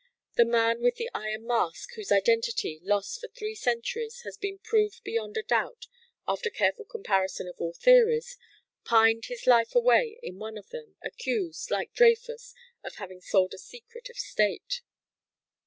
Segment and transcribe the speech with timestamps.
[0.33, 5.03] The "Man with the Iron Mask," whose identity, lost for three centuries, has been proved
[5.03, 5.85] beyond a doubt
[6.27, 11.93] after careful comparison of all theories,—pined his life away in one of them, accused, like
[11.93, 14.81] Dreyfus, of having sold a secret of state.